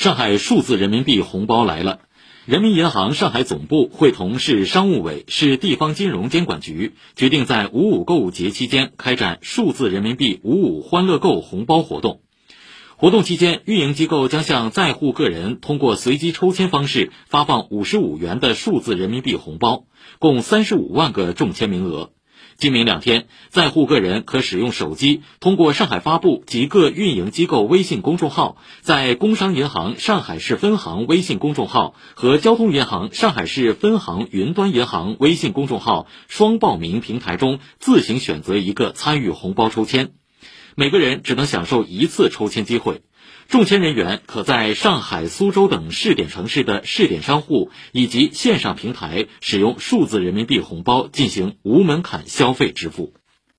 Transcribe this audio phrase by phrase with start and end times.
[0.00, 2.00] 上海数字人民币红包来了！
[2.46, 12.22] 人民银行上海总部会同市商务委、市地方金融监管局，决定在五五购物节期间开展数字人民币五五欢乐购红包活动。
[12.96, 19.84] 活动期间，运营机构将向在沪个人通过随机抽签方式发放五十五元的数字人民币红包，
[20.18, 22.10] 共三十五万个中签名额。
[22.60, 40.10] 今明两天，在沪个人可使用手机，通过上海发布及各运营机构微信公众号，在工商银行上海市分行微信公众号和交通银行上海市分行云端银行微信公众号双报名平台中自行选择一个参与红包抽签，
[40.74, 43.02] 每个人只能享受一次抽签机会。
[43.48, 53.19] 中签人员可在上海、苏州等试点城市的试点商户以及线上平台使用数字人民币红包进行无门槛消费支付。